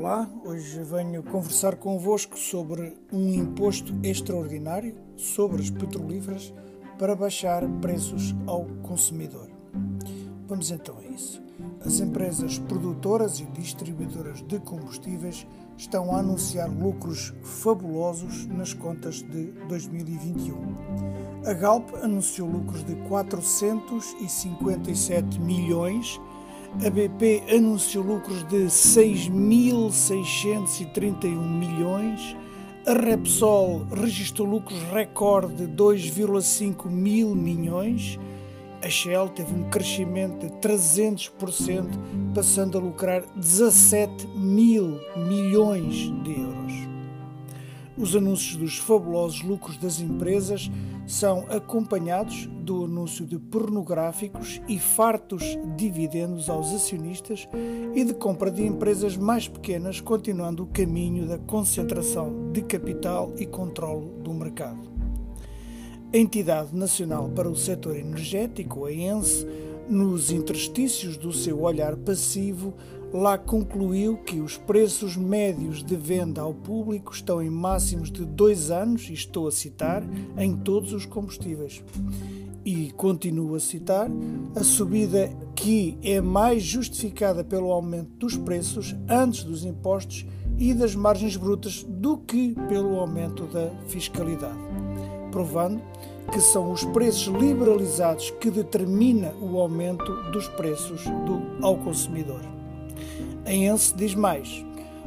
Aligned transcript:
Olá, 0.00 0.26
hoje 0.46 0.82
venho 0.82 1.22
conversar 1.22 1.76
convosco 1.76 2.38
sobre 2.38 2.96
um 3.12 3.34
imposto 3.34 3.94
extraordinário 4.02 4.94
sobre 5.14 5.60
as 5.60 5.68
petrolíferas 5.68 6.54
para 6.98 7.14
baixar 7.14 7.68
preços 7.82 8.34
ao 8.46 8.64
consumidor. 8.82 9.50
Vamos 10.48 10.70
então 10.70 10.96
a 10.96 11.04
isso. 11.04 11.42
As 11.84 12.00
empresas 12.00 12.58
produtoras 12.60 13.40
e 13.40 13.44
distribuidoras 13.44 14.40
de 14.40 14.58
combustíveis 14.60 15.46
estão 15.76 16.14
a 16.14 16.20
anunciar 16.20 16.70
lucros 16.70 17.34
fabulosos 17.42 18.46
nas 18.46 18.72
contas 18.72 19.20
de 19.20 19.52
2021. 19.68 20.56
A 21.44 21.52
Galp 21.52 21.90
anunciou 22.02 22.48
lucros 22.48 22.82
de 22.84 22.94
457 23.06 25.38
milhões 25.40 26.18
a 26.84 26.90
BP 26.90 27.44
anunciou 27.54 28.04
lucros 28.04 28.42
de 28.44 28.66
6.631 28.66 31.36
milhões, 31.36 32.36
a 32.86 32.94
Repsol 32.94 33.84
registrou 33.92 34.48
lucros 34.48 34.80
recorde 34.92 35.66
de 35.66 35.72
2,5 35.72 36.88
mil 36.88 37.34
milhões, 37.34 38.18
a 38.82 38.88
Shell 38.88 39.28
teve 39.28 39.52
um 39.52 39.68
crescimento 39.68 40.46
de 40.46 40.52
300%, 40.54 41.90
passando 42.34 42.78
a 42.78 42.80
lucrar 42.80 43.22
17 43.36 44.26
mil 44.28 44.98
milhões 45.16 46.10
de 46.22 46.40
euros. 46.40 46.89
Os 48.00 48.16
anúncios 48.16 48.56
dos 48.56 48.78
fabulosos 48.78 49.42
lucros 49.42 49.76
das 49.76 50.00
empresas 50.00 50.70
são 51.06 51.44
acompanhados 51.50 52.46
do 52.62 52.86
anúncio 52.86 53.26
de 53.26 53.38
pornográficos 53.38 54.58
e 54.66 54.78
fartos 54.78 55.58
dividendos 55.76 56.48
aos 56.48 56.72
acionistas 56.72 57.46
e 57.94 58.02
de 58.02 58.14
compra 58.14 58.50
de 58.50 58.64
empresas 58.64 59.18
mais 59.18 59.48
pequenas, 59.48 60.00
continuando 60.00 60.62
o 60.62 60.66
caminho 60.68 61.28
da 61.28 61.36
concentração 61.36 62.50
de 62.52 62.62
capital 62.62 63.34
e 63.36 63.44
controlo 63.44 64.14
do 64.22 64.32
mercado. 64.32 64.90
A 66.10 66.16
Entidade 66.16 66.74
Nacional 66.74 67.28
para 67.28 67.50
o 67.50 67.56
Setor 67.56 67.96
Energético, 67.96 68.86
a 68.86 68.92
ENSE, 68.92 69.46
nos 69.90 70.30
interstícios 70.30 71.18
do 71.18 71.32
seu 71.32 71.60
olhar 71.62 71.96
passivo, 71.96 72.72
lá 73.12 73.36
concluiu 73.36 74.16
que 74.18 74.40
os 74.40 74.56
preços 74.56 75.16
médios 75.16 75.82
de 75.82 75.96
venda 75.96 76.40
ao 76.40 76.54
público 76.54 77.12
estão 77.12 77.42
em 77.42 77.50
máximos 77.50 78.10
de 78.10 78.24
dois 78.24 78.70
anos, 78.70 79.08
e 79.08 79.12
estou 79.12 79.48
a 79.48 79.52
citar, 79.52 80.02
em 80.38 80.56
todos 80.56 80.92
os 80.92 81.06
combustíveis. 81.06 81.82
E 82.64 82.92
continuo 82.92 83.54
a 83.54 83.60
citar, 83.60 84.08
a 84.54 84.62
subida 84.62 85.30
que 85.54 85.98
é 86.02 86.20
mais 86.20 86.62
justificada 86.62 87.42
pelo 87.42 87.72
aumento 87.72 88.10
dos 88.18 88.36
preços 88.36 88.94
antes 89.08 89.44
dos 89.44 89.64
impostos 89.64 90.26
e 90.58 90.74
das 90.74 90.94
margens 90.94 91.36
brutas 91.36 91.84
do 91.88 92.18
que 92.18 92.54
pelo 92.68 92.98
aumento 92.98 93.46
da 93.46 93.70
fiscalidade, 93.88 94.58
provando 95.32 95.80
que 96.30 96.40
são 96.40 96.70
os 96.70 96.84
preços 96.84 97.34
liberalizados 97.34 98.30
que 98.38 98.50
determina 98.50 99.32
o 99.40 99.58
aumento 99.58 100.30
dos 100.30 100.46
preços 100.48 101.02
do, 101.04 101.64
ao 101.66 101.76
consumidor. 101.76 102.59
ENSE 103.46 103.94
diz 103.96 104.14
mais: 104.14 104.64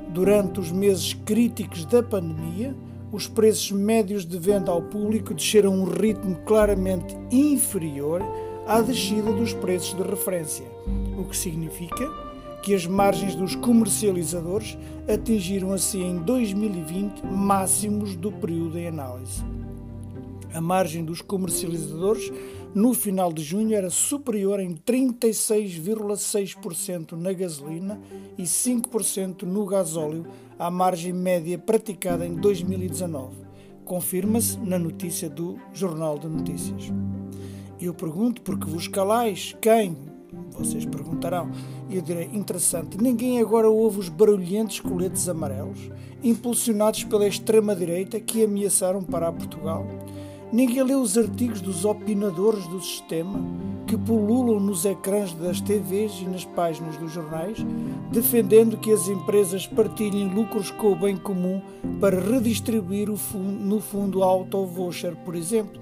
durante 0.09 0.59
os 0.59 0.71
meses 0.71 1.13
críticos 1.13 1.85
da 1.85 2.01
pandemia, 2.01 2.75
os 3.11 3.27
preços 3.27 3.71
médios 3.71 4.25
de 4.25 4.37
venda 4.39 4.71
ao 4.71 4.81
público 4.81 5.33
desceram 5.33 5.73
a 5.73 5.75
um 5.75 5.83
ritmo 5.83 6.35
claramente 6.45 7.15
inferior 7.31 8.21
à 8.67 8.81
descida 8.81 9.31
dos 9.31 9.53
preços 9.53 9.95
de 9.95 10.03
referência, 10.03 10.65
o 11.17 11.23
que 11.25 11.37
significa 11.37 12.09
que 12.63 12.73
as 12.73 12.87
margens 12.87 13.35
dos 13.35 13.55
comercializadores 13.55 14.77
atingiram 15.07 15.73
assim 15.73 16.01
em 16.01 16.17
2020 16.19 17.21
máximos 17.25 18.15
do 18.15 18.31
período 18.31 18.79
em 18.79 18.87
análise. 18.87 19.43
A 20.53 20.61
margem 20.61 21.03
dos 21.03 21.21
comercializadores 21.21 22.31
no 22.75 22.93
final 22.93 23.33
de 23.33 23.41
junho 23.43 23.75
era 23.75 23.89
superior 23.89 24.59
em 24.59 24.75
36,6% 24.75 27.13
na 27.13 27.33
gasolina 27.33 27.99
e 28.37 28.43
5% 28.43 29.41
no 29.43 29.65
gasóleo 29.65 30.27
à 30.57 30.69
margem 30.69 31.13
média 31.13 31.57
praticada 31.57 32.23
em 32.25 32.35
2019. 32.35 33.37
Confirma-se 33.83 34.57
na 34.59 34.79
notícia 34.79 35.29
do 35.29 35.57
Jornal 35.73 36.19
de 36.19 36.27
Notícias. 36.27 36.83
Eu 37.81 37.93
pergunto 37.93 38.41
porque 38.41 38.69
vos 38.69 38.87
calais, 38.87 39.57
quem? 39.59 39.97
Vocês 40.51 40.85
perguntarão. 40.85 41.51
Eu 41.89 42.01
direi, 42.01 42.29
interessante, 42.33 43.01
ninguém 43.01 43.41
agora 43.41 43.69
ouve 43.69 43.99
os 43.99 44.07
barulhentos 44.09 44.79
coletes 44.79 45.27
amarelos, 45.27 45.89
impulsionados 46.23 47.03
pela 47.03 47.27
extrema-direita 47.27 48.19
que 48.19 48.43
ameaçaram 48.43 49.03
parar 49.03 49.31
Portugal? 49.31 49.87
Ninguém 50.53 50.83
lê 50.83 50.93
os 50.93 51.17
artigos 51.17 51.61
dos 51.61 51.83
opinadores 51.83 52.67
do 52.67 52.79
sistema 52.79 53.39
que 53.87 53.97
pululam 53.97 54.59
nos 54.59 54.85
ecrãs 54.85 55.33
das 55.33 55.59
TVs 55.59 56.19
e 56.21 56.25
nas 56.25 56.45
páginas 56.45 56.95
dos 56.95 57.11
jornais, 57.11 57.57
defendendo 58.11 58.77
que 58.77 58.91
as 58.91 59.07
empresas 59.07 59.65
partilhem 59.65 60.31
lucros 60.31 60.69
com 60.69 60.91
o 60.91 60.95
bem 60.95 61.17
comum 61.17 61.59
para 61.99 62.19
redistribuir 62.19 63.11
fundo, 63.15 63.65
no 63.65 63.79
fundo 63.79 64.21
auto-voucher, 64.21 65.15
por 65.25 65.33
exemplo. 65.33 65.81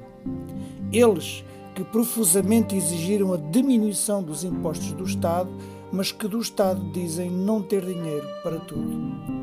Eles 0.90 1.44
que 1.76 1.84
profusamente 1.84 2.74
exigiram 2.74 3.34
a 3.34 3.38
diminuição 3.38 4.24
dos 4.24 4.46
impostos 4.46 4.94
do 4.94 5.04
Estado, 5.04 5.52
mas 5.92 6.14
que 6.14 6.30
do 6.30 6.40
Estado 6.40 6.82
dizem 6.94 7.30
não 7.30 7.62
ter 7.62 7.86
dinheiro 7.86 8.26
para 8.42 8.58
tudo. 8.62 9.41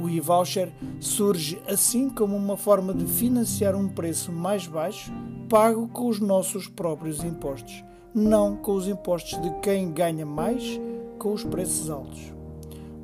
O 0.00 0.08
e-voucher 0.08 0.72
surge 0.98 1.60
assim 1.68 2.10
como 2.10 2.36
uma 2.36 2.56
forma 2.56 2.92
de 2.92 3.06
financiar 3.06 3.76
um 3.76 3.88
preço 3.88 4.32
mais 4.32 4.66
baixo, 4.66 5.12
pago 5.48 5.86
com 5.88 6.08
os 6.08 6.20
nossos 6.20 6.66
próprios 6.66 7.22
impostos, 7.22 7.84
não 8.12 8.56
com 8.56 8.74
os 8.74 8.88
impostos 8.88 9.40
de 9.40 9.50
quem 9.60 9.92
ganha 9.92 10.26
mais 10.26 10.80
com 11.18 11.32
os 11.32 11.44
preços 11.44 11.90
altos. 11.90 12.20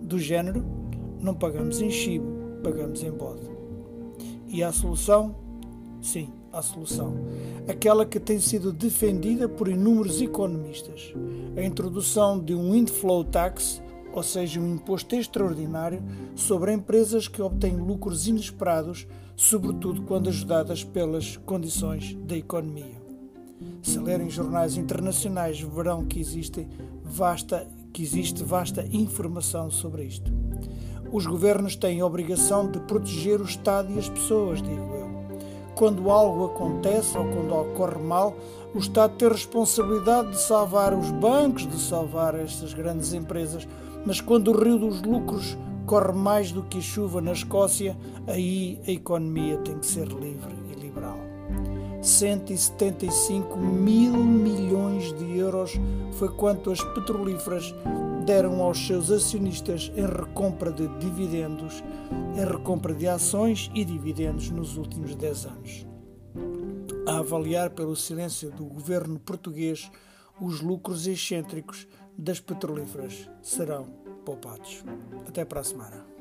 Do 0.03 0.19
género, 0.19 0.65
não 1.21 1.35
pagamos 1.35 1.81
em 1.81 1.91
chibo, 1.91 2.27
pagamos 2.63 3.03
em 3.03 3.11
bode. 3.13 3.49
E 4.49 4.63
a 4.63 4.73
solução? 4.73 5.37
Sim, 6.03 6.29
a 6.53 6.61
solução. 6.61 7.15
Aquela 7.69 8.05
que 8.05 8.19
tem 8.19 8.41
sido 8.41 8.73
defendida 8.73 9.49
por 9.49 9.69
inúmeros 9.69 10.21
economistas. 10.21 11.15
A 11.57 11.63
introdução 11.63 12.39
de 12.39 12.55
um 12.55 12.75
inflow 12.75 13.23
tax 13.23 13.81
ou 14.13 14.23
seja, 14.23 14.61
um 14.61 14.75
imposto 14.75 15.15
extraordinário 15.15 16.03
sobre 16.35 16.73
empresas 16.73 17.29
que 17.29 17.41
obtêm 17.41 17.77
lucros 17.77 18.27
inesperados, 18.27 19.07
sobretudo 19.37 20.03
quando 20.03 20.29
ajudadas 20.29 20.85
pelas 20.85 21.37
condições 21.39 22.15
da 22.27 22.37
economia. 22.37 23.01
Se 23.83 23.99
lerem 23.99 24.31
jornais 24.31 24.77
internacionais, 24.77 25.61
verão 25.61 26.05
que 26.05 26.21
existe 26.21 26.67
vasta, 27.03 27.67
que 27.93 28.03
existe 28.03 28.43
vasta 28.43 28.87
informação 28.93 29.71
sobre 29.71 30.05
isto. 30.05 30.31
Os 31.13 31.27
governos 31.27 31.75
têm 31.75 32.01
a 32.01 32.07
obrigação 32.07 32.71
de 32.71 32.79
proteger 32.81 33.41
o 33.41 33.45
Estado 33.45 33.93
e 33.93 33.99
as 33.99 34.09
pessoas, 34.09 34.63
digo 34.63 34.95
eu. 34.95 35.11
Quando 35.75 36.11
algo 36.11 36.45
acontece 36.45 37.17
ou 37.17 37.25
quando 37.25 37.55
ocorre 37.55 38.01
mal, 38.01 38.37
o 38.75 38.79
Estado 38.79 39.17
tem 39.17 39.29
a 39.29 39.33
responsabilidade 39.33 40.31
de 40.31 40.41
salvar 40.41 40.95
os 40.95 41.11
bancos, 41.11 41.67
de 41.67 41.81
salvar 41.81 42.35
estas 42.35 42.73
grandes 42.73 43.13
empresas, 43.13 43.67
mas 44.05 44.21
quando 44.21 44.49
o 44.49 44.65
rio 44.65 44.79
dos 44.79 45.03
lucros 45.03 45.57
corre 45.87 46.13
mais 46.13 46.53
do 46.53 46.63
que 46.63 46.79
a 46.79 46.83
chuva 46.83 47.21
na 47.21 47.33
Escócia, 47.33 47.97
aí 48.27 48.81
a 48.87 48.91
economia 48.91 49.59
tem 49.59 49.79
que 49.79 49.87
ser 49.87 50.07
livre 50.07 50.55
e 50.71 50.81
liberal. 50.81 51.19
175 52.03 53.59
mil 53.59 54.13
milhões 54.13 55.13
de 55.19 55.37
euros 55.37 55.73
foi 56.13 56.29
quanto 56.29 56.71
as 56.71 56.83
petrolíferas 56.95 57.75
deram 58.25 58.63
aos 58.63 58.87
seus 58.87 59.11
acionistas 59.11 59.91
em 59.97 60.07
recompra 60.07 60.71
de 60.73 60.87
dividendos, 60.99 61.83
em 62.37 62.45
recompra 62.45 62.95
de 62.95 63.09
ações 63.09 63.71
e 63.75 63.85
dividendos 63.85 64.51
nos 64.51 64.77
últimos 64.77 65.15
10 65.15 65.47
anos. 65.47 65.87
A 67.07 67.19
avaliar 67.19 67.71
pelo 67.71 67.97
silêncio 67.97 68.51
do 68.51 68.65
governo 68.65 69.19
português, 69.19 69.91
os 70.41 70.61
lucros 70.61 71.07
excêntricos 71.07 71.87
das 72.21 72.39
petrolíferas 72.39 73.29
serão 73.43 73.85
poupados. 74.25 74.85
Até 75.27 75.45
para 75.45 75.61
a 75.61 75.65
semana. 75.65 76.20